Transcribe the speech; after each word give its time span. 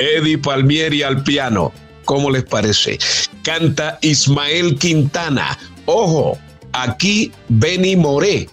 Eddie 0.00 0.38
Palmieri 0.38 1.02
al 1.02 1.22
piano. 1.22 1.72
¿Cómo 2.04 2.30
les 2.30 2.44
parece? 2.44 2.98
Canta 3.42 3.98
Ismael 4.00 4.76
Quintana. 4.78 5.56
Ojo, 5.84 6.38
aquí 6.72 7.30
Benny 7.48 7.94
Moré 7.96 8.48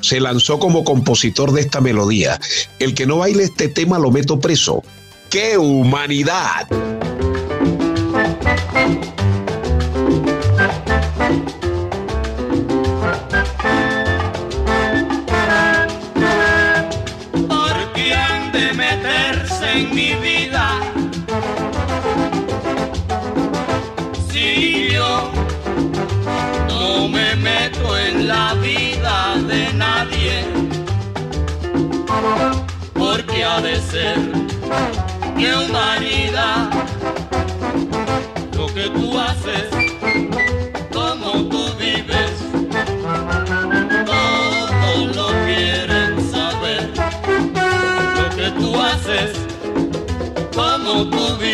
se 0.00 0.20
lanzó 0.20 0.58
como 0.58 0.84
compositor 0.84 1.52
de 1.52 1.62
esta 1.62 1.80
melodía. 1.80 2.40
El 2.78 2.94
que 2.94 3.06
no 3.06 3.18
baile 3.18 3.44
este 3.44 3.68
tema 3.68 3.98
lo 3.98 4.10
meto 4.10 4.38
preso. 4.38 4.82
¡Qué 5.30 5.58
humanidad! 5.58 6.68
La 28.26 28.54
vida 28.54 29.36
de 29.46 29.72
nadie, 29.74 30.44
porque 32.94 33.44
ha 33.44 33.60
de 33.60 33.76
ser 33.80 34.18
que 35.38 35.54
humanidad, 35.54 36.70
lo 38.56 38.66
que 38.74 38.88
tú 38.90 39.18
haces, 39.18 39.64
haces, 49.14 49.46
como 50.54 51.08
tú 51.10 51.36
vives. 51.38 51.53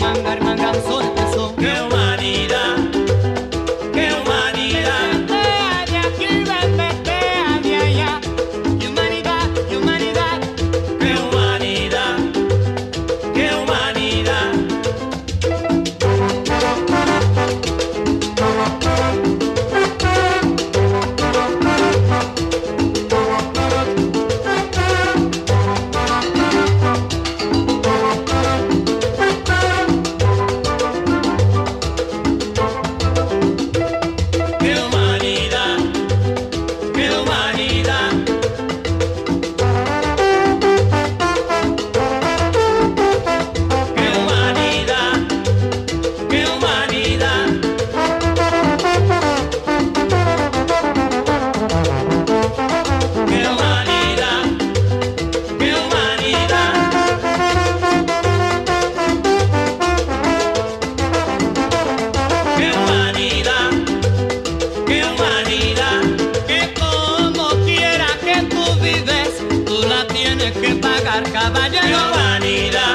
mangar, 0.00 0.40
mangar, 0.42 0.74
sol, 0.82 1.02
sol. 1.34 2.05
vanidad. 71.72 72.85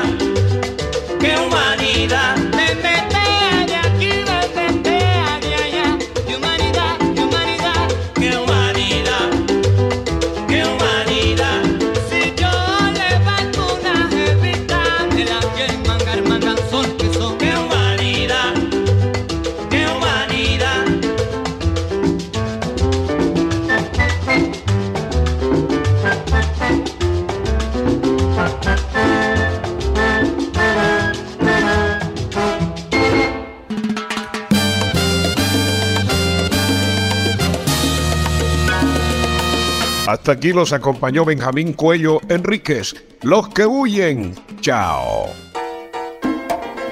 Hasta 40.08 40.32
aquí 40.32 40.52
los 40.52 40.74
acompañó 40.74 41.26
Benjamín 41.26 41.74
Cuello 41.74 42.20
Enríquez. 42.28 42.96
Los 43.22 43.50
que 43.50 43.66
huyen. 43.66 44.36
Chao. 44.62 45.30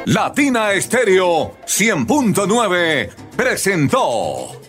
Latina 0.06 0.74
Estéreo 0.74 1.58
100.9 1.66 3.09
presentó 3.36 4.62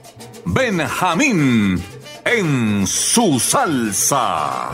Benjamín 0.44 1.82
en 2.24 2.86
su 2.86 3.38
salsa. 3.38 4.70